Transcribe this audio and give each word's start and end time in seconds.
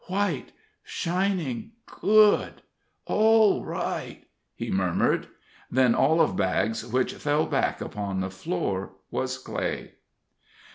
"White 0.07 0.51
shining 0.83 1.73
good 1.85 2.63
all 3.05 3.63
right," 3.63 4.23
he 4.55 4.71
murmured. 4.71 5.27
Then 5.69 5.93
all 5.93 6.19
of 6.21 6.35
Baggs 6.35 6.83
which 6.83 7.13
fell 7.13 7.45
back 7.45 7.81
upon 7.81 8.19
the 8.19 8.31
floor 8.31 8.93
was 9.11 9.37
clay. 9.37 9.91